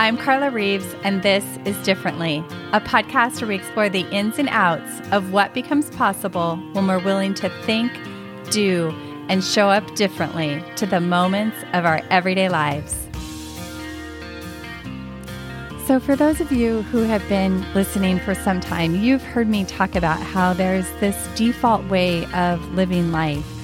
I'm 0.00 0.16
Carla 0.16 0.50
Reeves, 0.50 0.94
and 1.04 1.22
this 1.22 1.44
is 1.66 1.76
Differently, 1.84 2.38
a 2.72 2.80
podcast 2.80 3.42
where 3.42 3.48
we 3.48 3.54
explore 3.54 3.90
the 3.90 4.08
ins 4.10 4.38
and 4.38 4.48
outs 4.48 5.06
of 5.12 5.30
what 5.30 5.52
becomes 5.52 5.90
possible 5.90 6.56
when 6.72 6.86
we're 6.86 7.04
willing 7.04 7.34
to 7.34 7.50
think, 7.66 7.92
do, 8.50 8.94
and 9.28 9.44
show 9.44 9.68
up 9.68 9.94
differently 9.96 10.64
to 10.76 10.86
the 10.86 11.02
moments 11.02 11.58
of 11.74 11.84
our 11.84 12.00
everyday 12.08 12.48
lives. 12.48 12.96
So, 15.86 16.00
for 16.00 16.16
those 16.16 16.40
of 16.40 16.50
you 16.50 16.80
who 16.84 17.02
have 17.02 17.28
been 17.28 17.60
listening 17.74 18.20
for 18.20 18.34
some 18.34 18.58
time, 18.58 18.94
you've 18.94 19.22
heard 19.22 19.48
me 19.48 19.66
talk 19.66 19.96
about 19.96 20.18
how 20.18 20.54
there's 20.54 20.90
this 20.92 21.28
default 21.36 21.84
way 21.88 22.24
of 22.32 22.66
living 22.72 23.12
life 23.12 23.59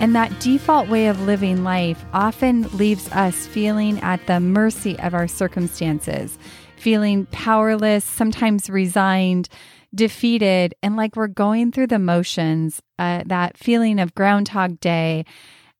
and 0.00 0.14
that 0.14 0.38
default 0.40 0.88
way 0.88 1.08
of 1.08 1.22
living 1.22 1.64
life 1.64 2.04
often 2.12 2.62
leaves 2.76 3.10
us 3.10 3.46
feeling 3.48 3.98
at 4.00 4.24
the 4.26 4.38
mercy 4.38 4.98
of 5.00 5.12
our 5.12 5.26
circumstances, 5.26 6.38
feeling 6.76 7.26
powerless, 7.26 8.04
sometimes 8.04 8.70
resigned, 8.70 9.48
defeated, 9.92 10.74
and 10.84 10.94
like 10.96 11.16
we're 11.16 11.26
going 11.26 11.72
through 11.72 11.88
the 11.88 11.98
motions, 11.98 12.80
uh, 13.00 13.24
that 13.26 13.56
feeling 13.56 13.98
of 13.98 14.14
Groundhog 14.14 14.78
Day 14.78 15.24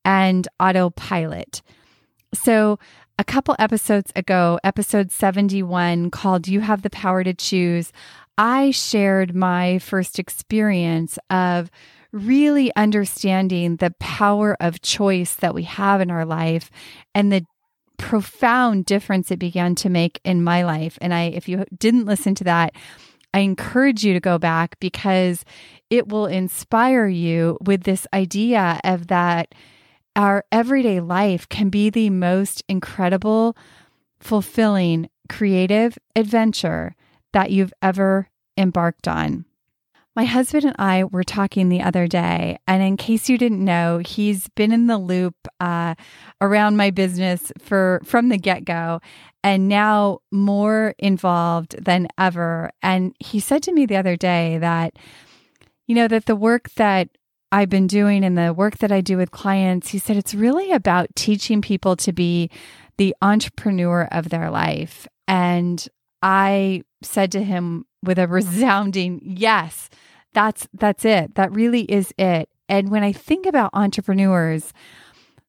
and 0.04 0.48
autopilot. 0.58 1.62
So, 2.34 2.78
a 3.20 3.24
couple 3.24 3.54
episodes 3.58 4.12
ago, 4.16 4.58
episode 4.62 5.10
71, 5.10 6.10
called 6.10 6.46
You 6.48 6.60
Have 6.60 6.82
the 6.82 6.90
Power 6.90 7.24
to 7.24 7.34
Choose, 7.34 7.92
I 8.36 8.70
shared 8.70 9.34
my 9.34 9.78
first 9.78 10.18
experience 10.18 11.18
of 11.28 11.70
really 12.12 12.74
understanding 12.76 13.76
the 13.76 13.94
power 13.98 14.56
of 14.60 14.80
choice 14.80 15.34
that 15.34 15.54
we 15.54 15.64
have 15.64 16.00
in 16.00 16.10
our 16.10 16.24
life 16.24 16.70
and 17.14 17.30
the 17.30 17.44
profound 17.98 18.86
difference 18.86 19.30
it 19.30 19.38
began 19.38 19.74
to 19.74 19.90
make 19.90 20.20
in 20.24 20.42
my 20.42 20.62
life. 20.62 20.96
And 21.00 21.12
I, 21.12 21.24
if 21.24 21.48
you 21.48 21.64
didn't 21.76 22.06
listen 22.06 22.34
to 22.36 22.44
that, 22.44 22.74
I 23.34 23.40
encourage 23.40 24.04
you 24.04 24.14
to 24.14 24.20
go 24.20 24.38
back 24.38 24.78
because 24.80 25.44
it 25.90 26.08
will 26.08 26.26
inspire 26.26 27.06
you 27.06 27.58
with 27.60 27.82
this 27.82 28.06
idea 28.14 28.80
of 28.84 29.08
that 29.08 29.54
our 30.16 30.44
everyday 30.50 31.00
life 31.00 31.48
can 31.48 31.68
be 31.68 31.90
the 31.90 32.10
most 32.10 32.64
incredible, 32.68 33.56
fulfilling, 34.18 35.08
creative 35.28 35.98
adventure 36.16 36.96
that 37.32 37.50
you've 37.50 37.74
ever 37.82 38.28
embarked 38.56 39.06
on. 39.06 39.44
My 40.18 40.24
husband 40.24 40.64
and 40.64 40.74
I 40.80 41.04
were 41.04 41.22
talking 41.22 41.68
the 41.68 41.82
other 41.82 42.08
day, 42.08 42.58
and 42.66 42.82
in 42.82 42.96
case 42.96 43.28
you 43.28 43.38
didn't 43.38 43.64
know, 43.64 43.98
he's 43.98 44.48
been 44.56 44.72
in 44.72 44.88
the 44.88 44.98
loop 44.98 45.36
uh, 45.60 45.94
around 46.40 46.76
my 46.76 46.90
business 46.90 47.52
for 47.60 48.00
from 48.04 48.28
the 48.28 48.36
get 48.36 48.64
go, 48.64 49.00
and 49.44 49.68
now 49.68 50.18
more 50.32 50.96
involved 50.98 51.76
than 51.84 52.08
ever. 52.18 52.72
And 52.82 53.14
he 53.20 53.38
said 53.38 53.62
to 53.62 53.72
me 53.72 53.86
the 53.86 53.94
other 53.94 54.16
day 54.16 54.58
that, 54.58 54.94
you 55.86 55.94
know, 55.94 56.08
that 56.08 56.26
the 56.26 56.34
work 56.34 56.70
that 56.70 57.10
I've 57.52 57.70
been 57.70 57.86
doing 57.86 58.24
and 58.24 58.36
the 58.36 58.52
work 58.52 58.78
that 58.78 58.90
I 58.90 59.00
do 59.00 59.18
with 59.18 59.30
clients, 59.30 59.90
he 59.90 60.00
said 60.00 60.16
it's 60.16 60.34
really 60.34 60.72
about 60.72 61.14
teaching 61.14 61.62
people 61.62 61.94
to 61.94 62.12
be 62.12 62.50
the 62.96 63.14
entrepreneur 63.22 64.08
of 64.10 64.30
their 64.30 64.50
life. 64.50 65.06
And 65.28 65.86
I 66.22 66.82
said 67.02 67.32
to 67.32 67.42
him 67.42 67.86
with 68.02 68.18
a 68.18 68.28
resounding 68.28 69.20
yes 69.22 69.88
that's 70.32 70.68
that's 70.72 71.04
it. 71.04 71.34
That 71.34 71.52
really 71.52 71.82
is 71.82 72.12
it. 72.18 72.48
And 72.68 72.90
when 72.90 73.02
I 73.02 73.12
think 73.12 73.46
about 73.46 73.70
entrepreneurs, 73.72 74.72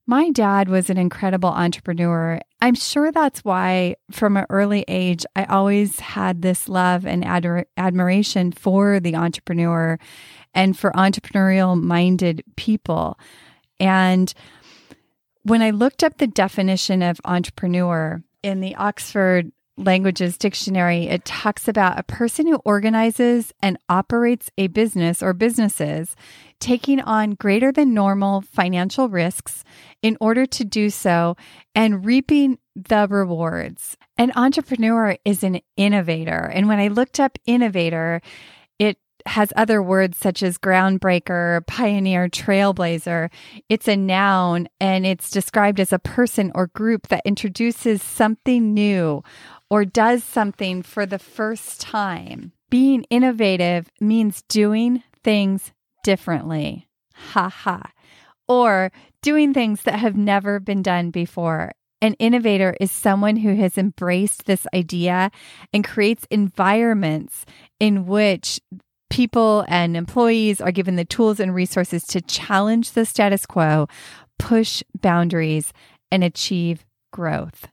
my 0.07 0.31
dad 0.31 0.69
was 0.69 0.89
an 0.89 0.97
incredible 0.97 1.49
entrepreneur. 1.49 2.39
I'm 2.61 2.73
sure 2.73 3.11
that's 3.11 3.41
why, 3.41 3.95
from 4.09 4.37
an 4.37 4.47
early 4.49 4.83
age, 4.87 5.25
I 5.35 5.43
always 5.45 5.99
had 5.99 6.41
this 6.41 6.67
love 6.67 7.05
and 7.05 7.23
ador- 7.23 7.67
admiration 7.77 8.51
for 8.51 8.99
the 8.99 9.15
entrepreneur 9.15 9.99
and 10.55 10.77
for 10.77 10.91
entrepreneurial 10.93 11.79
minded 11.79 12.43
people. 12.55 13.19
And 13.79 14.33
when 15.43 15.61
I 15.61 15.69
looked 15.69 16.03
up 16.03 16.17
the 16.17 16.27
definition 16.27 17.03
of 17.03 17.21
entrepreneur 17.25 18.23
in 18.41 18.61
the 18.61 18.75
Oxford 18.75 19.51
Languages 19.79 20.37
Dictionary, 20.37 21.07
it 21.07 21.23
talks 21.23 21.67
about 21.67 21.97
a 21.97 22.03
person 22.03 22.47
who 22.47 22.57
organizes 22.65 23.53
and 23.61 23.77
operates 23.87 24.51
a 24.57 24.67
business 24.67 25.23
or 25.23 25.33
businesses, 25.33 26.17
taking 26.59 26.99
on 26.99 27.31
greater 27.31 27.71
than 27.71 27.93
normal 27.93 28.41
financial 28.41 29.07
risks 29.07 29.63
in 30.01 30.17
order 30.19 30.45
to 30.45 30.65
do 30.65 30.89
so 30.89 31.37
and 31.73 32.05
reaping 32.05 32.59
the 32.75 33.07
rewards. 33.09 33.95
An 34.17 34.33
entrepreneur 34.35 35.17
is 35.23 35.43
an 35.43 35.61
innovator. 35.77 36.51
And 36.53 36.67
when 36.67 36.79
I 36.79 36.89
looked 36.89 37.19
up 37.19 37.37
innovator, 37.45 38.21
it 38.79 38.97
has 39.25 39.53
other 39.55 39.81
words 39.81 40.17
such 40.17 40.43
as 40.43 40.57
groundbreaker, 40.57 41.65
pioneer, 41.67 42.27
trailblazer. 42.27 43.29
It's 43.69 43.87
a 43.87 43.95
noun 43.95 44.67
and 44.79 45.05
it's 45.05 45.29
described 45.29 45.79
as 45.79 45.93
a 45.93 45.99
person 45.99 46.51
or 46.55 46.67
group 46.67 47.07
that 47.07 47.21
introduces 47.25 48.01
something 48.01 48.73
new 48.73 49.23
or 49.69 49.85
does 49.85 50.23
something 50.23 50.81
for 50.81 51.05
the 51.05 51.19
first 51.19 51.79
time. 51.79 52.51
Being 52.69 53.03
innovative 53.09 53.89
means 53.99 54.43
doing 54.43 55.03
things 55.23 55.71
differently. 56.03 56.87
Ha 57.13 57.49
ha. 57.49 57.91
Or 58.47 58.91
doing 59.21 59.53
things 59.53 59.83
that 59.83 59.99
have 59.99 60.15
never 60.15 60.59
been 60.59 60.81
done 60.81 61.11
before. 61.11 61.71
An 62.01 62.13
innovator 62.15 62.75
is 62.79 62.91
someone 62.91 63.35
who 63.35 63.55
has 63.55 63.77
embraced 63.77 64.45
this 64.45 64.65
idea 64.73 65.31
and 65.73 65.83
creates 65.83 66.25
environments 66.31 67.45
in 67.79 68.05
which 68.05 68.59
people 69.09 69.65
and 69.67 69.97
employees 69.97 70.61
are 70.61 70.71
given 70.71 70.95
the 70.95 71.03
tools 71.03 71.39
and 71.39 71.53
resources 71.53 72.05
to 72.05 72.21
challenge 72.21 72.91
the 72.91 73.05
status 73.05 73.45
quo, 73.45 73.87
push 74.37 74.81
boundaries, 75.01 75.73
and 76.11 76.23
achieve 76.23 76.85
growth 77.11 77.67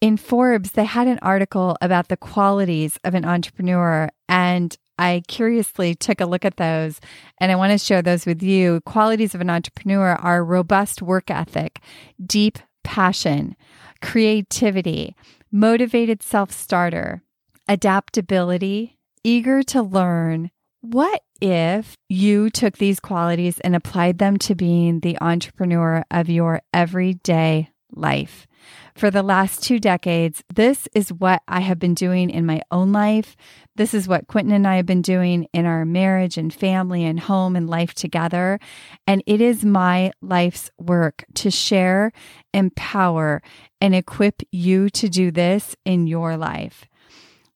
in 0.00 0.16
Forbes, 0.16 0.72
they 0.72 0.84
had 0.84 1.08
an 1.08 1.18
article 1.22 1.76
about 1.80 2.08
the 2.08 2.16
qualities 2.16 2.98
of 3.04 3.14
an 3.14 3.24
entrepreneur. 3.24 4.08
And 4.28 4.76
I 4.98 5.22
curiously 5.28 5.94
took 5.94 6.20
a 6.20 6.26
look 6.26 6.44
at 6.44 6.56
those 6.56 7.00
and 7.38 7.52
I 7.52 7.56
want 7.56 7.72
to 7.72 7.78
share 7.78 8.02
those 8.02 8.26
with 8.26 8.42
you. 8.42 8.80
Qualities 8.82 9.34
of 9.34 9.40
an 9.40 9.50
entrepreneur 9.50 10.14
are 10.14 10.44
robust 10.44 11.02
work 11.02 11.30
ethic, 11.30 11.80
deep 12.24 12.58
passion, 12.82 13.54
creativity, 14.02 15.14
motivated 15.52 16.22
self 16.22 16.50
starter, 16.50 17.22
adaptability, 17.68 18.98
eager 19.22 19.62
to 19.62 19.82
learn. 19.82 20.50
What 20.80 21.22
if 21.40 21.96
you 22.08 22.50
took 22.50 22.78
these 22.78 23.00
qualities 23.00 23.60
and 23.60 23.76
applied 23.76 24.18
them 24.18 24.36
to 24.38 24.54
being 24.54 25.00
the 25.00 25.18
entrepreneur 25.20 26.04
of 26.10 26.28
your 26.28 26.62
everyday 26.72 27.70
life? 27.92 28.47
For 28.94 29.10
the 29.10 29.22
last 29.22 29.62
two 29.62 29.78
decades, 29.78 30.42
this 30.52 30.88
is 30.94 31.12
what 31.12 31.42
I 31.46 31.60
have 31.60 31.78
been 31.78 31.94
doing 31.94 32.30
in 32.30 32.46
my 32.46 32.62
own 32.70 32.92
life. 32.92 33.36
This 33.76 33.94
is 33.94 34.08
what 34.08 34.26
Quentin 34.26 34.52
and 34.52 34.66
I 34.66 34.76
have 34.76 34.86
been 34.86 35.02
doing 35.02 35.46
in 35.52 35.66
our 35.66 35.84
marriage 35.84 36.36
and 36.36 36.52
family 36.52 37.04
and 37.04 37.20
home 37.20 37.54
and 37.54 37.70
life 37.70 37.94
together. 37.94 38.58
And 39.06 39.22
it 39.26 39.40
is 39.40 39.64
my 39.64 40.12
life's 40.20 40.70
work 40.78 41.24
to 41.34 41.50
share, 41.50 42.12
empower, 42.52 43.42
and 43.80 43.94
equip 43.94 44.42
you 44.50 44.90
to 44.90 45.08
do 45.08 45.30
this 45.30 45.76
in 45.84 46.06
your 46.06 46.36
life. 46.36 46.86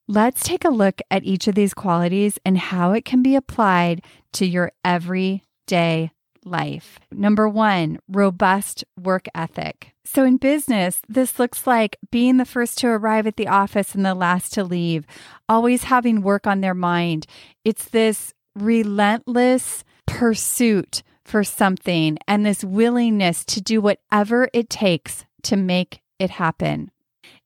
Let's 0.08 0.42
take 0.42 0.64
a 0.64 0.70
look 0.70 1.00
at 1.10 1.24
each 1.24 1.48
of 1.48 1.54
these 1.54 1.74
qualities 1.74 2.38
and 2.44 2.58
how 2.58 2.92
it 2.92 3.04
can 3.04 3.22
be 3.22 3.34
applied 3.34 4.04
to 4.34 4.46
your 4.46 4.72
everyday 4.84 6.10
life. 6.44 6.98
Number 7.10 7.48
one, 7.48 7.98
robust 8.08 8.84
work 9.00 9.26
ethic. 9.34 9.92
So, 10.04 10.24
in 10.24 10.36
business, 10.36 11.00
this 11.08 11.38
looks 11.38 11.66
like 11.66 11.96
being 12.10 12.36
the 12.36 12.44
first 12.44 12.78
to 12.78 12.88
arrive 12.88 13.26
at 13.26 13.36
the 13.36 13.48
office 13.48 13.94
and 13.94 14.04
the 14.04 14.14
last 14.14 14.52
to 14.54 14.64
leave, 14.64 15.06
always 15.48 15.84
having 15.84 16.22
work 16.22 16.46
on 16.46 16.60
their 16.60 16.74
mind. 16.74 17.26
It's 17.64 17.88
this 17.88 18.34
relentless 18.54 19.84
pursuit 20.06 21.02
for 21.24 21.44
something 21.44 22.18
and 22.26 22.44
this 22.44 22.64
willingness 22.64 23.44
to 23.44 23.60
do 23.60 23.80
whatever 23.80 24.48
it 24.52 24.68
takes 24.68 25.24
to 25.44 25.56
make 25.56 26.00
it 26.18 26.30
happen. 26.30 26.90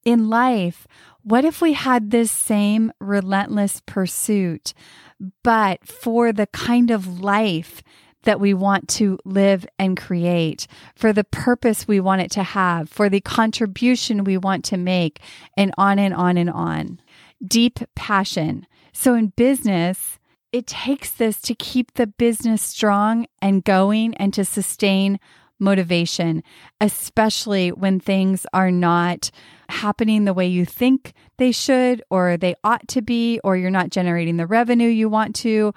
In 0.04 0.28
life, 0.28 0.86
what 1.22 1.44
if 1.44 1.60
we 1.60 1.72
had 1.72 2.10
this 2.10 2.30
same 2.30 2.92
relentless 3.00 3.82
pursuit, 3.86 4.72
but 5.42 5.86
for 5.86 6.32
the 6.32 6.46
kind 6.46 6.90
of 6.90 7.20
life 7.20 7.82
that 8.26 8.38
we 8.40 8.52
want 8.52 8.88
to 8.88 9.18
live 9.24 9.66
and 9.78 9.96
create, 9.96 10.66
for 10.94 11.12
the 11.12 11.24
purpose 11.24 11.88
we 11.88 11.98
want 11.98 12.20
it 12.20 12.30
to 12.32 12.42
have, 12.42 12.90
for 12.90 13.08
the 13.08 13.20
contribution 13.20 14.24
we 14.24 14.36
want 14.36 14.64
to 14.66 14.76
make, 14.76 15.20
and 15.56 15.72
on 15.78 15.98
and 15.98 16.12
on 16.12 16.36
and 16.36 16.50
on. 16.50 17.00
Deep 17.46 17.80
passion. 17.94 18.66
So 18.92 19.14
in 19.14 19.28
business, 19.36 20.18
it 20.52 20.66
takes 20.66 21.10
this 21.10 21.40
to 21.42 21.54
keep 21.54 21.94
the 21.94 22.06
business 22.06 22.62
strong 22.62 23.26
and 23.40 23.64
going 23.64 24.14
and 24.16 24.32
to 24.34 24.44
sustain 24.44 25.18
motivation, 25.58 26.42
especially 26.80 27.70
when 27.72 28.00
things 28.00 28.46
are 28.52 28.70
not 28.70 29.30
happening 29.68 30.24
the 30.24 30.34
way 30.34 30.46
you 30.46 30.64
think 30.64 31.12
they 31.38 31.52
should 31.52 32.02
or 32.10 32.36
they 32.36 32.54
ought 32.62 32.86
to 32.88 33.02
be, 33.02 33.40
or 33.42 33.56
you're 33.56 33.70
not 33.70 33.90
generating 33.90 34.36
the 34.36 34.46
revenue 34.46 34.88
you 34.88 35.08
want 35.08 35.34
to, 35.36 35.72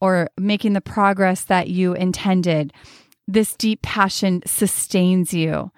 or 0.00 0.28
making 0.38 0.72
the 0.72 0.80
progress 0.80 1.44
that 1.44 1.68
you 1.68 1.94
intended. 1.94 2.72
This 3.28 3.54
deep 3.54 3.82
passion 3.82 4.42
sustains 4.46 5.32
you. 5.32 5.70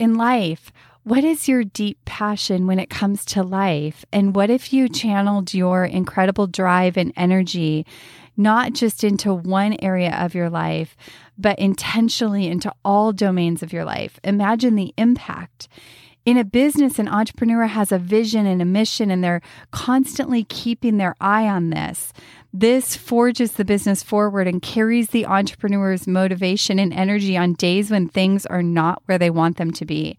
In 0.00 0.14
life, 0.14 0.72
what 1.02 1.22
is 1.22 1.48
your 1.48 1.64
deep 1.64 1.98
passion 2.06 2.66
when 2.66 2.78
it 2.78 2.88
comes 2.88 3.26
to 3.26 3.42
life? 3.42 4.06
And 4.10 4.34
what 4.34 4.48
if 4.48 4.72
you 4.72 4.88
channeled 4.88 5.52
your 5.52 5.84
incredible 5.84 6.46
drive 6.46 6.96
and 6.96 7.12
energy 7.14 7.84
not 8.36 8.72
just 8.72 9.04
into 9.04 9.32
one 9.32 9.76
area 9.80 10.16
of 10.18 10.34
your 10.34 10.50
life, 10.50 10.96
but 11.38 11.58
intentionally 11.58 12.48
into 12.48 12.72
all 12.84 13.12
domains 13.12 13.62
of 13.62 13.72
your 13.72 13.84
life? 13.84 14.18
Imagine 14.24 14.76
the 14.76 14.94
impact. 14.96 15.68
In 16.24 16.38
a 16.38 16.44
business, 16.44 16.98
an 16.98 17.06
entrepreneur 17.06 17.66
has 17.66 17.92
a 17.92 17.98
vision 17.98 18.46
and 18.46 18.62
a 18.62 18.64
mission, 18.64 19.10
and 19.10 19.22
they're 19.22 19.42
constantly 19.72 20.44
keeping 20.44 20.96
their 20.96 21.14
eye 21.20 21.46
on 21.46 21.68
this. 21.68 22.14
This 22.56 22.94
forges 22.94 23.54
the 23.54 23.64
business 23.64 24.04
forward 24.04 24.46
and 24.46 24.62
carries 24.62 25.08
the 25.08 25.26
entrepreneur's 25.26 26.06
motivation 26.06 26.78
and 26.78 26.94
energy 26.94 27.36
on 27.36 27.54
days 27.54 27.90
when 27.90 28.08
things 28.08 28.46
are 28.46 28.62
not 28.62 29.02
where 29.06 29.18
they 29.18 29.28
want 29.28 29.56
them 29.56 29.72
to 29.72 29.84
be. 29.84 30.16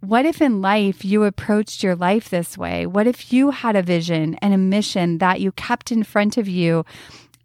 What 0.00 0.26
if 0.26 0.42
in 0.42 0.60
life 0.60 1.02
you 1.02 1.24
approached 1.24 1.82
your 1.82 1.96
life 1.96 2.28
this 2.28 2.58
way? 2.58 2.84
What 2.84 3.06
if 3.06 3.32
you 3.32 3.52
had 3.52 3.74
a 3.74 3.82
vision 3.82 4.34
and 4.42 4.52
a 4.52 4.58
mission 4.58 5.16
that 5.16 5.40
you 5.40 5.50
kept 5.52 5.90
in 5.90 6.04
front 6.04 6.36
of 6.36 6.46
you 6.46 6.84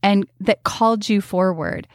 and 0.04 0.28
that 0.42 0.64
called 0.64 1.08
you 1.08 1.22
forward? 1.22 1.88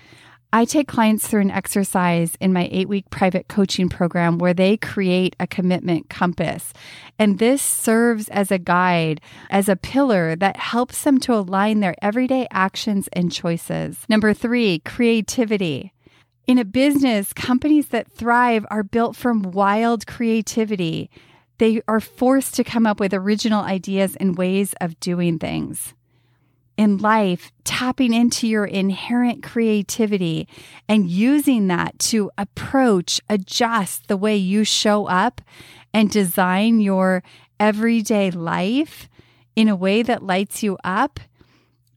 I 0.52 0.64
take 0.64 0.88
clients 0.88 1.28
through 1.28 1.42
an 1.42 1.52
exercise 1.52 2.36
in 2.40 2.52
my 2.52 2.68
eight 2.72 2.88
week 2.88 3.08
private 3.10 3.46
coaching 3.46 3.88
program 3.88 4.38
where 4.38 4.52
they 4.52 4.76
create 4.76 5.36
a 5.38 5.46
commitment 5.46 6.10
compass. 6.10 6.72
And 7.20 7.38
this 7.38 7.62
serves 7.62 8.28
as 8.30 8.50
a 8.50 8.58
guide, 8.58 9.20
as 9.48 9.68
a 9.68 9.76
pillar 9.76 10.34
that 10.34 10.56
helps 10.56 11.04
them 11.04 11.20
to 11.20 11.34
align 11.34 11.78
their 11.78 11.94
everyday 12.02 12.48
actions 12.50 13.08
and 13.12 13.30
choices. 13.30 14.04
Number 14.08 14.34
three, 14.34 14.80
creativity. 14.80 15.92
In 16.48 16.58
a 16.58 16.64
business, 16.64 17.32
companies 17.32 17.88
that 17.88 18.10
thrive 18.10 18.66
are 18.70 18.82
built 18.82 19.14
from 19.14 19.42
wild 19.42 20.08
creativity. 20.08 21.10
They 21.58 21.80
are 21.86 22.00
forced 22.00 22.56
to 22.56 22.64
come 22.64 22.86
up 22.86 22.98
with 22.98 23.14
original 23.14 23.62
ideas 23.62 24.16
and 24.16 24.36
ways 24.36 24.74
of 24.80 24.98
doing 24.98 25.38
things. 25.38 25.94
In 26.80 26.96
life, 26.96 27.52
tapping 27.62 28.14
into 28.14 28.48
your 28.48 28.64
inherent 28.64 29.42
creativity 29.42 30.48
and 30.88 31.10
using 31.10 31.66
that 31.66 31.98
to 31.98 32.30
approach, 32.38 33.20
adjust 33.28 34.08
the 34.08 34.16
way 34.16 34.34
you 34.34 34.64
show 34.64 35.04
up 35.04 35.42
and 35.92 36.10
design 36.10 36.80
your 36.80 37.22
everyday 37.60 38.30
life 38.30 39.10
in 39.54 39.68
a 39.68 39.76
way 39.76 40.02
that 40.02 40.22
lights 40.22 40.62
you 40.62 40.78
up 40.82 41.20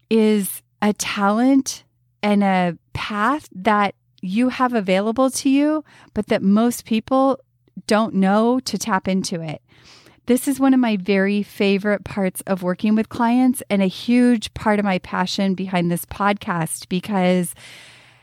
is 0.09 0.61
a 0.81 0.91
talent 0.91 1.85
and 2.21 2.43
a 2.43 2.77
path 2.91 3.47
that 3.55 3.95
you 4.21 4.49
have 4.49 4.73
available 4.73 5.29
to 5.29 5.49
you, 5.49 5.85
but 6.13 6.27
that 6.27 6.43
most 6.43 6.83
people 6.83 7.39
don't 7.87 8.13
know 8.13 8.59
to 8.59 8.77
tap 8.77 9.07
into 9.07 9.39
it. 9.39 9.61
This 10.25 10.47
is 10.47 10.59
one 10.59 10.73
of 10.73 10.79
my 10.79 10.95
very 10.95 11.43
favorite 11.43 12.05
parts 12.05 12.41
of 12.47 12.63
working 12.63 12.95
with 12.95 13.09
clients 13.09 13.61
and 13.69 13.81
a 13.81 13.87
huge 13.87 14.53
part 14.53 14.79
of 14.79 14.85
my 14.85 14.99
passion 14.99 15.53
behind 15.53 15.91
this 15.91 16.05
podcast 16.05 16.87
because 16.87 17.53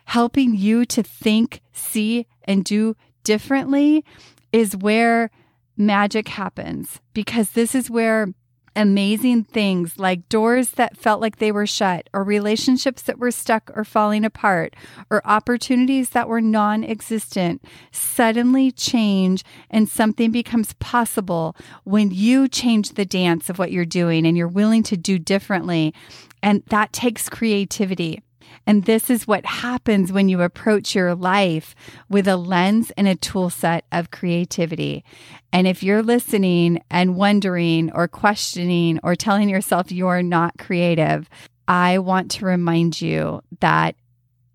helping 0.06 0.55
you 0.56 0.87
to 0.87 1.02
think, 1.02 1.61
see, 1.73 2.26
and 2.44 2.64
do 2.64 2.97
differently 3.23 4.02
is 4.50 4.75
where 4.76 5.31
magic 5.76 6.29
happens 6.29 7.00
because 7.12 7.50
this 7.50 7.75
is 7.75 7.91
where 7.91 8.32
amazing 8.80 9.44
things 9.44 9.98
like 9.98 10.28
doors 10.28 10.72
that 10.72 10.96
felt 10.96 11.20
like 11.20 11.36
they 11.36 11.52
were 11.52 11.66
shut, 11.66 12.08
or 12.12 12.24
relationships 12.24 13.02
that 13.02 13.18
were 13.18 13.30
stuck 13.30 13.70
or 13.74 13.84
falling 13.84 14.24
apart, 14.24 14.74
or 15.10 15.20
opportunities 15.24 16.10
that 16.10 16.28
were 16.28 16.40
non 16.40 16.82
existent 16.82 17.62
suddenly 17.92 18.72
change 18.72 19.44
and 19.70 19.88
something 19.88 20.30
becomes 20.30 20.72
possible 20.74 21.54
when 21.84 22.10
you 22.10 22.48
change 22.48 22.94
the 22.94 23.04
dance 23.04 23.50
of 23.50 23.58
what 23.58 23.70
you're 23.70 23.84
doing 23.84 24.26
and 24.26 24.36
you're 24.36 24.48
willing 24.48 24.82
to 24.82 24.96
do 24.96 25.18
differently. 25.18 25.94
And 26.42 26.62
that 26.68 26.92
takes 26.92 27.28
creativity. 27.28 28.22
And 28.67 28.85
this 28.85 29.11
is 29.11 29.26
what 29.26 29.44
happens 29.47 30.12
when 30.12 30.29
you 30.29 30.43
approach 30.43 30.94
your 30.94 31.14
life 31.14 31.75
with 32.08 32.29
a 32.29 32.37
lens 32.37 32.93
and 32.97 33.08
a 33.08 33.14
tool 33.14 33.50
set 33.50 33.85
of 33.91 34.11
creativity. 34.11 35.05
And 35.52 35.67
if 35.67 35.82
you're 35.82 36.02
listening 36.02 36.82
and 36.91 37.17
wondering 37.17 37.91
or 37.93 38.08
questioning 38.08 39.00
or 39.02 39.14
telling 39.14 39.49
yourself 39.49 39.91
you're 39.91 40.23
not 40.23 40.58
creative, 40.58 41.29
I 41.67 41.99
want 41.99 42.31
to 42.32 42.47
remind 42.47 43.00
you 43.00 43.43
that 43.61 43.97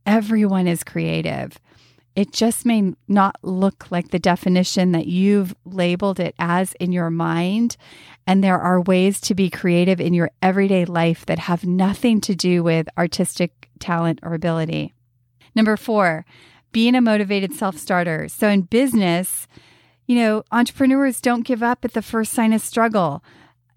everyone 0.06 0.68
is 0.68 0.84
creative. 0.84 1.60
It 2.16 2.32
just 2.32 2.66
may 2.66 2.94
not 3.10 3.36
look 3.42 3.92
like 3.92 4.10
the 4.10 4.20
definition 4.20 4.94
that 4.94 5.08
you've 5.08 5.54
labeled 5.66 6.20
it 6.20 6.34
as 6.40 6.74
in 6.74 6.94
your 6.94 7.10
mind. 7.10 7.76
And 8.26 8.44
there 8.44 8.60
are 8.60 8.82
ways 8.82 9.20
to 9.22 9.36
be 9.36 9.50
creative 9.50 10.00
in 10.00 10.14
your 10.14 10.32
everyday 10.42 10.86
life 10.86 11.26
that 11.26 11.40
have 11.40 11.66
nothing 11.66 12.22
to 12.22 12.36
do 12.36 12.64
with 12.64 12.88
artistic 12.98 13.65
talent 13.80 14.20
or 14.24 14.34
ability. 14.34 14.94
Number 15.56 15.78
four, 15.78 16.26
being 16.72 16.96
a 16.96 17.02
motivated 17.02 17.54
self 17.54 17.78
starter. 17.78 18.28
So 18.28 18.50
in 18.50 18.64
business, 18.64 19.48
you 20.06 20.16
know, 20.16 20.44
entrepreneurs 20.52 21.22
don't 21.22 21.46
give 21.46 21.64
up 21.64 21.86
at 21.86 21.94
the 21.94 22.02
first 22.02 22.34
sign 22.34 22.54
of 22.54 22.62
struggle. 22.62 23.24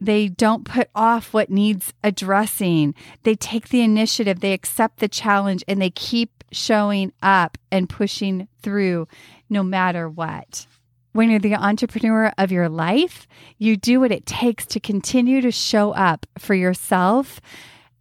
They 0.00 0.28
don't 0.28 0.64
put 0.64 0.90
off 0.94 1.32
what 1.32 1.50
needs 1.50 1.92
addressing. 2.04 2.94
They 3.22 3.34
take 3.34 3.68
the 3.68 3.82
initiative, 3.82 4.40
they 4.40 4.52
accept 4.52 4.98
the 4.98 5.08
challenge, 5.08 5.64
and 5.66 5.80
they 5.80 5.90
keep 5.90 6.44
showing 6.52 7.12
up 7.22 7.58
and 7.70 7.88
pushing 7.88 8.48
through 8.62 9.08
no 9.48 9.62
matter 9.62 10.08
what. 10.08 10.66
When 11.12 11.30
you're 11.30 11.40
the 11.40 11.54
entrepreneur 11.54 12.32
of 12.38 12.52
your 12.52 12.68
life, 12.68 13.26
you 13.56 13.76
do 13.76 13.98
what 14.00 14.12
it 14.12 14.26
takes 14.26 14.66
to 14.66 14.80
continue 14.80 15.40
to 15.40 15.50
show 15.50 15.92
up 15.92 16.26
for 16.38 16.54
yourself 16.54 17.40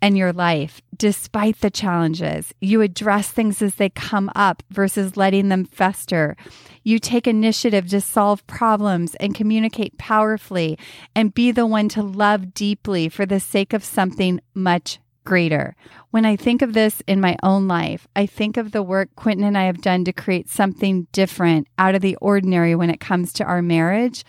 and 0.01 0.17
your 0.17 0.33
life 0.33 0.81
despite 0.95 1.61
the 1.61 1.69
challenges. 1.69 2.53
You 2.59 2.81
address 2.81 3.29
things 3.29 3.61
as 3.61 3.75
they 3.75 3.89
come 3.89 4.31
up 4.35 4.63
versus 4.69 5.17
letting 5.17 5.49
them 5.49 5.65
fester. 5.65 6.35
You 6.83 6.99
take 6.99 7.27
initiative 7.27 7.87
to 7.89 8.01
solve 8.01 8.45
problems 8.47 9.15
and 9.15 9.35
communicate 9.35 9.97
powerfully 9.97 10.77
and 11.15 11.33
be 11.33 11.51
the 11.51 11.65
one 11.65 11.89
to 11.89 12.01
love 12.01 12.53
deeply 12.53 13.09
for 13.09 13.25
the 13.25 13.39
sake 13.39 13.73
of 13.73 13.83
something 13.83 14.39
much 14.53 14.99
greater. 15.27 15.75
When 16.11 16.23
I 16.23 16.37
think 16.37 16.61
of 16.61 16.71
this 16.71 17.03
in 17.05 17.19
my 17.19 17.35
own 17.43 17.67
life, 17.67 18.07
I 18.15 18.25
think 18.25 18.55
of 18.55 18.71
the 18.71 18.81
work 18.81 19.09
Quentin 19.17 19.43
and 19.43 19.57
I 19.57 19.65
have 19.65 19.81
done 19.81 20.05
to 20.05 20.13
create 20.13 20.49
something 20.49 21.05
different 21.11 21.67
out 21.77 21.95
of 21.95 22.01
the 22.01 22.15
ordinary 22.21 22.75
when 22.75 22.89
it 22.89 23.01
comes 23.01 23.33
to 23.33 23.43
our 23.43 23.61
marriage 23.61 24.23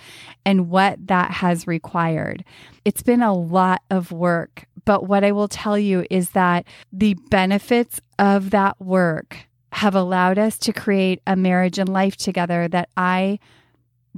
and 0.44 0.68
what 0.68 1.06
that 1.06 1.30
has 1.30 1.68
required. 1.68 2.44
It's 2.84 3.04
been 3.04 3.22
a 3.22 3.32
lot 3.32 3.82
of 3.90 4.10
work, 4.10 4.66
but 4.84 5.06
what 5.06 5.22
I 5.22 5.30
will 5.30 5.46
tell 5.46 5.78
you 5.78 6.04
is 6.10 6.30
that 6.30 6.66
the 6.92 7.14
benefits 7.30 8.00
of 8.18 8.50
that 8.50 8.80
work 8.80 9.46
have 9.70 9.94
allowed 9.94 10.36
us 10.36 10.58
to 10.58 10.72
create 10.72 11.22
a 11.28 11.36
marriage 11.36 11.78
and 11.78 11.88
life 11.88 12.16
together 12.16 12.66
that 12.66 12.88
I, 12.96 13.38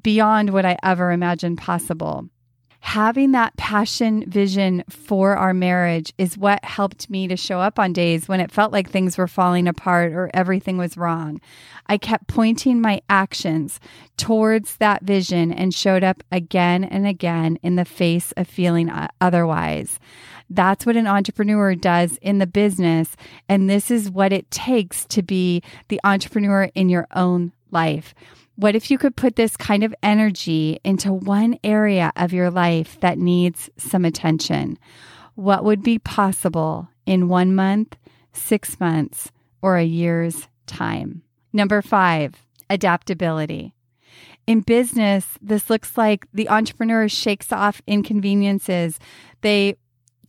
beyond 0.02 0.48
what 0.48 0.64
I 0.64 0.78
ever 0.82 1.12
imagined 1.12 1.58
possible 1.58 2.30
having 2.80 3.32
that 3.32 3.56
passion 3.56 4.28
vision 4.28 4.82
for 4.88 5.36
our 5.36 5.54
marriage 5.54 6.12
is 6.18 6.38
what 6.38 6.64
helped 6.64 7.10
me 7.10 7.28
to 7.28 7.36
show 7.36 7.60
up 7.60 7.78
on 7.78 7.92
days 7.92 8.26
when 8.26 8.40
it 8.40 8.50
felt 8.50 8.72
like 8.72 8.90
things 8.90 9.16
were 9.18 9.28
falling 9.28 9.68
apart 9.68 10.12
or 10.12 10.30
everything 10.34 10.78
was 10.78 10.96
wrong. 10.96 11.40
I 11.86 11.98
kept 11.98 12.26
pointing 12.26 12.80
my 12.80 13.02
actions 13.08 13.80
towards 14.16 14.76
that 14.76 15.02
vision 15.02 15.52
and 15.52 15.74
showed 15.74 16.02
up 16.02 16.22
again 16.32 16.84
and 16.84 17.06
again 17.06 17.58
in 17.62 17.76
the 17.76 17.84
face 17.84 18.32
of 18.36 18.48
feeling 18.48 18.90
otherwise. 19.20 20.00
That's 20.48 20.84
what 20.84 20.96
an 20.96 21.06
entrepreneur 21.06 21.74
does 21.74 22.18
in 22.22 22.38
the 22.38 22.46
business. 22.46 23.16
And 23.48 23.70
this 23.70 23.90
is 23.90 24.10
what 24.10 24.32
it 24.32 24.50
takes 24.50 25.04
to 25.06 25.22
be 25.22 25.62
the 25.88 26.00
entrepreneur 26.02 26.70
in 26.74 26.88
your 26.88 27.06
own 27.14 27.52
life. 27.70 28.14
What 28.60 28.76
if 28.76 28.90
you 28.90 28.98
could 28.98 29.16
put 29.16 29.36
this 29.36 29.56
kind 29.56 29.82
of 29.82 29.94
energy 30.02 30.80
into 30.84 31.14
one 31.14 31.58
area 31.64 32.12
of 32.14 32.34
your 32.34 32.50
life 32.50 33.00
that 33.00 33.16
needs 33.16 33.70
some 33.78 34.04
attention? 34.04 34.78
What 35.34 35.64
would 35.64 35.82
be 35.82 35.98
possible 35.98 36.90
in 37.06 37.28
one 37.28 37.54
month, 37.54 37.96
six 38.34 38.78
months, 38.78 39.32
or 39.62 39.78
a 39.78 39.82
year's 39.82 40.46
time? 40.66 41.22
Number 41.54 41.80
five, 41.80 42.34
adaptability. 42.68 43.74
In 44.46 44.60
business, 44.60 45.38
this 45.40 45.70
looks 45.70 45.96
like 45.96 46.26
the 46.34 46.50
entrepreneur 46.50 47.08
shakes 47.08 47.52
off 47.52 47.80
inconveniences. 47.86 48.98
They 49.40 49.76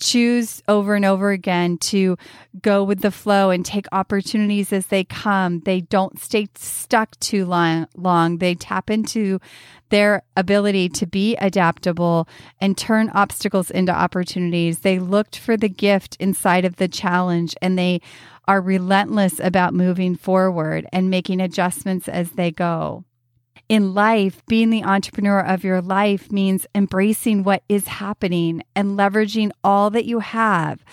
choose 0.01 0.62
over 0.67 0.96
and 0.96 1.05
over 1.05 1.31
again 1.31 1.77
to 1.77 2.17
go 2.62 2.84
with 2.84 3.01
the 3.01 3.12
flow 3.12 3.51
and 3.51 3.65
take 3.65 3.86
opportunities 3.91 4.74
as 4.74 4.88
they 4.88 5.03
come. 5.03 5.62
They 5.62 5.81
don't 5.81 6.20
stay 6.20 6.50
stuck 6.55 7.17
too 7.20 7.46
long, 7.46 7.88
long. 7.96 8.39
They 8.39 8.55
tap 8.55 8.89
into 8.89 9.39
their 9.89 10.24
ability 10.36 10.89
to 10.89 11.05
be 11.05 11.36
adaptable 11.38 12.27
and 12.60 12.77
turn 12.77 13.10
obstacles 13.13 13.70
into 13.70 13.93
opportunities. 13.93 14.79
They 14.79 15.00
looked 15.00 15.38
for 15.38 15.55
the 15.55 15.70
gift 15.70 16.17
inside 16.20 16.65
of 16.65 16.77
the 16.77 16.88
challenge 16.88 17.55
and 17.62 17.77
they 17.77 18.01
are 18.48 18.60
relentless 18.60 19.39
about 19.39 19.74
moving 19.74 20.15
forward 20.15 20.88
and 20.91 21.10
making 21.10 21.39
adjustments 21.39 22.08
as 22.10 22.31
they 22.31 22.51
go 22.51 23.05
in 23.71 23.93
life, 23.93 24.45
being 24.47 24.69
the 24.69 24.83
entrepreneur 24.83 25.39
of 25.39 25.63
your 25.63 25.81
life 25.81 26.29
means 26.29 26.67
embracing 26.75 27.41
what 27.41 27.63
is 27.69 27.87
happening 27.87 28.61
and 28.75 28.99
leveraging 28.99 29.49
all 29.63 29.89
that 29.89 30.03
you 30.03 30.19
have 30.19 30.83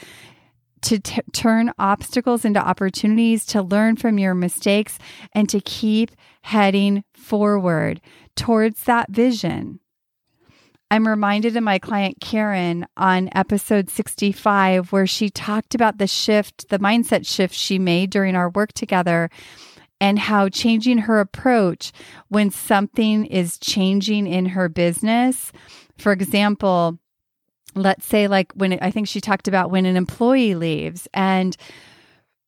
to 0.83 1.01
t- 1.01 1.21
turn 1.33 1.73
obstacles 1.77 2.45
into 2.45 2.61
opportunities, 2.61 3.45
to 3.47 3.63
learn 3.63 3.97
from 3.97 4.17
your 4.17 4.33
mistakes, 4.33 4.97
and 5.33 5.49
to 5.49 5.61
keep 5.61 6.13
heading 6.43 7.03
forward 7.15 8.01
towards 8.37 8.85
that 8.85 9.11
vision. 9.11 9.81
I'm 10.89 11.09
reminded 11.09 11.57
of 11.57 11.65
my 11.65 11.81
client 11.81 12.21
Karen 12.21 12.87
on 12.97 13.29
episode 13.33 13.91
65, 13.91 14.93
where 14.93 15.09
she 15.09 15.31
talked 15.31 15.75
about 15.75 15.99
the 15.99 16.07
shift, 16.07 16.69
the 16.69 16.79
mindset 16.79 17.27
shift 17.27 17.57
she 17.57 17.81
made 17.81 18.11
during 18.11 18.37
our 18.37 18.51
work 18.51 18.73
together 18.73 19.31
and 20.01 20.19
how 20.19 20.49
changing 20.49 20.99
her 20.99 21.21
approach 21.21 21.93
when 22.29 22.51
something 22.51 23.27
is 23.27 23.59
changing 23.59 24.27
in 24.27 24.47
her 24.47 24.69
business. 24.69 25.53
For 25.99 26.13
example, 26.13 26.99
let's 27.75 28.07
say, 28.07 28.29
like 28.29 28.53
when 28.53 28.79
I 28.81 28.91
think 28.91 29.09
she 29.09 29.21
talked 29.21 29.49
about 29.49 29.71
when 29.71 29.87
an 29.87 29.97
employee 29.97 30.55
leaves, 30.55 31.09
and 31.13 31.57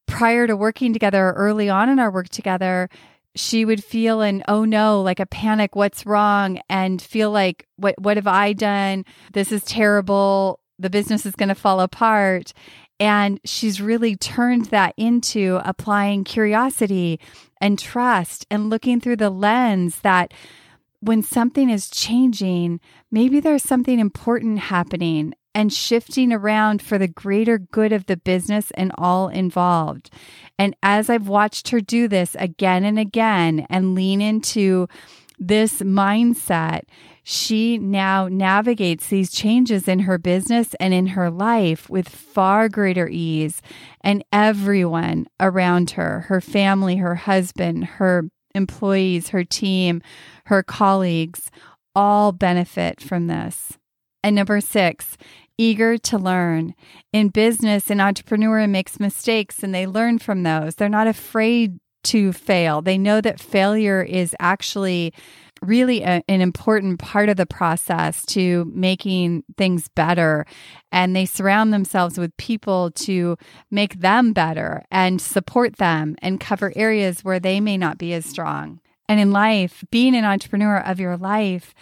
prior 0.06 0.46
to 0.46 0.56
working 0.56 0.92
together, 0.92 1.32
early 1.36 1.68
on 1.68 1.88
in 1.88 1.98
our 1.98 2.10
work 2.10 2.28
together, 2.28 2.88
she 3.36 3.64
would 3.64 3.82
feel 3.82 4.20
an 4.22 4.42
oh 4.48 4.64
no 4.64 5.00
like 5.02 5.20
a 5.20 5.26
panic 5.26 5.76
what's 5.76 6.04
wrong? 6.04 6.60
and 6.68 7.00
feel 7.00 7.30
like 7.30 7.66
what 7.76 7.94
what 8.00 8.16
have 8.16 8.26
i 8.26 8.52
done? 8.52 9.04
This 9.32 9.52
is 9.52 9.64
terrible. 9.64 10.60
The 10.78 10.90
business 10.90 11.26
is 11.26 11.34
going 11.34 11.50
to 11.50 11.54
fall 11.54 11.80
apart 11.80 12.52
and 13.00 13.40
she's 13.44 13.80
really 13.80 14.14
turned 14.14 14.66
that 14.66 14.92
into 14.98 15.58
applying 15.64 16.22
curiosity 16.22 17.18
and 17.58 17.78
trust 17.78 18.46
and 18.50 18.68
looking 18.68 19.00
through 19.00 19.16
the 19.16 19.30
lens 19.30 20.00
that 20.00 20.32
when 21.00 21.22
something 21.22 21.70
is 21.70 21.88
changing, 21.88 22.78
maybe 23.10 23.40
there's 23.40 23.62
something 23.62 23.98
important 23.98 24.58
happening 24.58 25.32
and 25.54 25.72
shifting 25.72 26.30
around 26.32 26.82
for 26.82 26.98
the 26.98 27.08
greater 27.08 27.58
good 27.58 27.90
of 27.92 28.04
the 28.04 28.18
business 28.18 28.70
and 28.72 28.92
all 28.98 29.28
involved. 29.28 30.10
And 30.58 30.76
as 30.82 31.08
I've 31.08 31.26
watched 31.26 31.70
her 31.70 31.80
do 31.80 32.06
this 32.06 32.36
again 32.38 32.84
and 32.84 32.98
again 32.98 33.66
and 33.70 33.94
lean 33.94 34.20
into 34.20 34.88
this 35.38 35.80
mindset, 35.80 36.82
she 37.30 37.78
now 37.78 38.26
navigates 38.26 39.06
these 39.06 39.30
changes 39.30 39.86
in 39.86 40.00
her 40.00 40.18
business 40.18 40.74
and 40.80 40.92
in 40.92 41.06
her 41.06 41.30
life 41.30 41.88
with 41.88 42.08
far 42.08 42.68
greater 42.68 43.08
ease. 43.08 43.62
And 44.00 44.24
everyone 44.32 45.28
around 45.38 45.92
her, 45.92 46.22
her 46.22 46.40
family, 46.40 46.96
her 46.96 47.14
husband, 47.14 47.84
her 47.84 48.24
employees, 48.52 49.28
her 49.28 49.44
team, 49.44 50.02
her 50.46 50.64
colleagues, 50.64 51.52
all 51.94 52.32
benefit 52.32 53.00
from 53.00 53.28
this. 53.28 53.78
And 54.24 54.34
number 54.34 54.60
six, 54.60 55.16
eager 55.56 55.98
to 55.98 56.18
learn. 56.18 56.74
In 57.12 57.28
business, 57.28 57.90
an 57.90 58.00
entrepreneur 58.00 58.66
makes 58.66 58.98
mistakes 58.98 59.62
and 59.62 59.72
they 59.72 59.86
learn 59.86 60.18
from 60.18 60.42
those. 60.42 60.74
They're 60.74 60.88
not 60.88 61.06
afraid 61.06 61.78
to 62.02 62.32
fail. 62.32 62.82
They 62.82 62.98
know 62.98 63.20
that 63.20 63.38
failure 63.38 64.02
is 64.02 64.34
actually 64.40 65.12
really 65.62 66.02
a, 66.02 66.22
an 66.28 66.40
important 66.40 66.98
part 66.98 67.28
of 67.28 67.36
the 67.36 67.46
process 67.46 68.24
to 68.26 68.70
making 68.74 69.44
things 69.56 69.88
better. 69.88 70.46
And 70.92 71.14
they 71.14 71.26
surround 71.26 71.72
themselves 71.72 72.18
with 72.18 72.36
people 72.36 72.90
to 72.92 73.36
make 73.70 74.00
them 74.00 74.32
better 74.32 74.84
and 74.90 75.20
support 75.20 75.76
them 75.76 76.16
and 76.22 76.40
cover 76.40 76.72
areas 76.76 77.24
where 77.24 77.40
they 77.40 77.60
may 77.60 77.76
not 77.76 77.98
be 77.98 78.12
as 78.14 78.26
strong. 78.26 78.80
And 79.08 79.18
in 79.18 79.32
life, 79.32 79.84
being 79.90 80.14
an 80.14 80.24
entrepreneur 80.24 80.78
of 80.78 81.00
your 81.00 81.16
life 81.16 81.74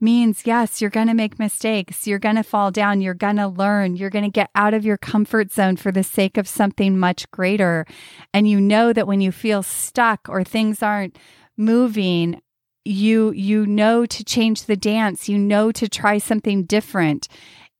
means 0.00 0.42
yes, 0.44 0.80
you're 0.80 0.90
going 0.90 1.06
to 1.06 1.14
make 1.14 1.38
mistakes. 1.38 2.06
You're 2.06 2.18
going 2.18 2.36
to 2.36 2.42
fall 2.42 2.70
down. 2.70 3.00
You're 3.00 3.14
going 3.14 3.36
to 3.36 3.48
learn. 3.48 3.96
You're 3.96 4.10
going 4.10 4.24
to 4.24 4.30
get 4.30 4.50
out 4.54 4.74
of 4.74 4.84
your 4.84 4.98
comfort 4.98 5.52
zone 5.52 5.76
for 5.76 5.90
the 5.90 6.04
sake 6.04 6.36
of 6.36 6.46
something 6.46 6.98
much 6.98 7.30
greater. 7.30 7.86
And 8.32 8.48
you 8.48 8.60
know 8.60 8.92
that 8.92 9.06
when 9.06 9.20
you 9.20 9.32
feel 9.32 9.62
stuck 9.62 10.28
or 10.28 10.44
things 10.44 10.82
aren't 10.82 11.18
moving 11.56 12.40
you 12.84 13.32
you 13.32 13.66
know 13.66 14.06
to 14.06 14.24
change 14.24 14.64
the 14.64 14.76
dance. 14.76 15.28
You 15.28 15.38
know 15.38 15.72
to 15.72 15.88
try 15.88 16.18
something 16.18 16.64
different. 16.64 17.28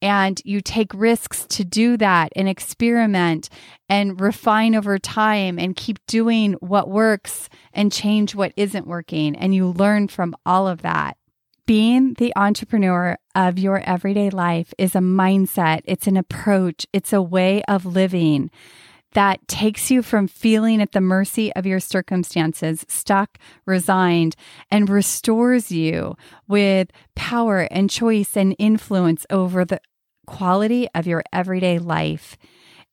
And 0.02 0.40
you 0.44 0.60
take 0.60 0.92
risks 0.92 1.46
to 1.46 1.64
do 1.64 1.96
that 1.96 2.30
and 2.36 2.46
experiment 2.46 3.48
and 3.88 4.20
refine 4.20 4.74
over 4.74 4.98
time 4.98 5.58
and 5.58 5.74
keep 5.74 5.98
doing 6.06 6.54
what 6.54 6.90
works 6.90 7.48
and 7.72 7.90
change 7.90 8.34
what 8.34 8.52
isn't 8.54 8.86
working. 8.86 9.34
And 9.34 9.54
you 9.54 9.68
learn 9.68 10.08
from 10.08 10.34
all 10.44 10.68
of 10.68 10.82
that. 10.82 11.16
Being 11.64 12.12
the 12.18 12.34
entrepreneur 12.36 13.16
of 13.34 13.58
your 13.58 13.80
everyday 13.80 14.28
life 14.28 14.74
is 14.76 14.94
a 14.94 14.98
mindset. 14.98 15.80
It's 15.86 16.06
an 16.06 16.18
approach. 16.18 16.86
It's 16.92 17.14
a 17.14 17.22
way 17.22 17.62
of 17.62 17.86
living 17.86 18.50
that 19.14 19.46
takes 19.48 19.90
you 19.90 20.02
from 20.02 20.28
feeling 20.28 20.82
at 20.82 20.92
the 20.92 21.00
mercy 21.00 21.52
of 21.54 21.66
your 21.66 21.80
circumstances, 21.80 22.84
stuck, 22.88 23.38
resigned, 23.64 24.36
and 24.70 24.88
restores 24.88 25.72
you 25.72 26.16
with 26.46 26.90
power 27.14 27.60
and 27.70 27.88
choice 27.88 28.36
and 28.36 28.54
influence 28.58 29.24
over 29.30 29.64
the 29.64 29.80
quality 30.26 30.88
of 30.94 31.06
your 31.06 31.22
everyday 31.32 31.78
life. 31.78 32.36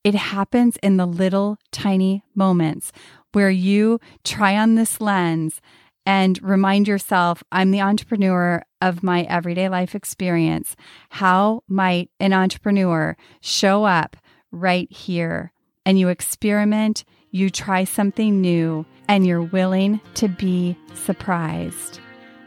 It 0.03 0.15
happens 0.15 0.77
in 0.81 0.97
the 0.97 1.05
little 1.05 1.57
tiny 1.71 2.23
moments 2.33 2.91
where 3.33 3.49
you 3.49 3.99
try 4.23 4.57
on 4.57 4.75
this 4.75 4.99
lens 5.01 5.61
and 6.05 6.41
remind 6.41 6.87
yourself, 6.87 7.43
I'm 7.51 7.71
the 7.71 7.81
entrepreneur 7.81 8.63
of 8.81 9.03
my 9.03 9.21
everyday 9.23 9.69
life 9.69 9.93
experience. 9.93 10.75
How 11.09 11.63
might 11.67 12.09
an 12.19 12.33
entrepreneur 12.33 13.15
show 13.39 13.85
up 13.85 14.17
right 14.51 14.91
here 14.91 15.53
and 15.85 15.99
you 15.99 16.09
experiment, 16.09 17.03
you 17.31 17.49
try 17.49 17.83
something 17.83 18.41
new, 18.41 18.85
and 19.07 19.25
you're 19.25 19.41
willing 19.41 19.99
to 20.15 20.27
be 20.27 20.77
surprised. 20.93 21.99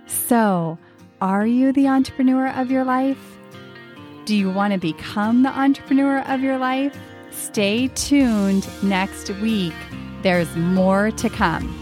So, 0.06 0.78
are 1.20 1.46
you 1.46 1.72
the 1.72 1.88
entrepreneur 1.88 2.48
of 2.48 2.70
your 2.70 2.84
life? 2.84 3.38
Do 4.24 4.36
you 4.36 4.50
want 4.50 4.72
to 4.72 4.78
become 4.78 5.42
the 5.42 5.50
entrepreneur 5.50 6.20
of 6.20 6.40
your 6.40 6.58
life? 6.58 6.96
Stay 7.30 7.88
tuned 7.88 8.66
next 8.82 9.30
week. 9.40 9.74
There's 10.22 10.54
more 10.56 11.10
to 11.12 11.28
come. 11.28 11.80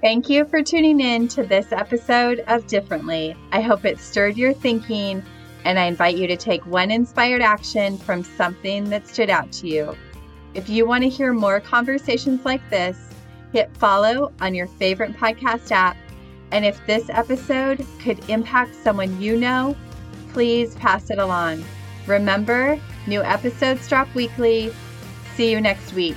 Thank 0.00 0.30
you 0.30 0.46
for 0.46 0.62
tuning 0.62 1.00
in 1.00 1.28
to 1.28 1.42
this 1.42 1.72
episode 1.72 2.42
of 2.46 2.66
Differently. 2.66 3.36
I 3.52 3.60
hope 3.60 3.84
it 3.84 3.98
stirred 3.98 4.38
your 4.38 4.54
thinking 4.54 5.22
and 5.64 5.78
I 5.78 5.84
invite 5.84 6.16
you 6.16 6.26
to 6.26 6.36
take 6.36 6.64
one 6.66 6.90
inspired 6.90 7.42
action 7.42 7.98
from 7.98 8.22
something 8.22 8.88
that 8.90 9.06
stood 9.06 9.30
out 9.30 9.52
to 9.52 9.68
you. 9.68 9.96
If 10.54 10.68
you 10.68 10.86
want 10.86 11.04
to 11.04 11.08
hear 11.08 11.32
more 11.32 11.60
conversations 11.60 12.44
like 12.44 12.68
this, 12.70 12.98
hit 13.52 13.74
follow 13.76 14.32
on 14.40 14.54
your 14.54 14.66
favorite 14.66 15.12
podcast 15.12 15.70
app. 15.70 15.96
And 16.52 16.64
if 16.64 16.84
this 16.86 17.08
episode 17.10 17.86
could 18.00 18.28
impact 18.28 18.74
someone 18.74 19.20
you 19.20 19.36
know, 19.36 19.76
please 20.32 20.74
pass 20.76 21.10
it 21.10 21.18
along. 21.18 21.64
Remember, 22.06 22.80
new 23.06 23.22
episodes 23.22 23.88
drop 23.88 24.12
weekly. 24.14 24.72
See 25.34 25.50
you 25.50 25.60
next 25.60 25.92
week. 25.92 26.16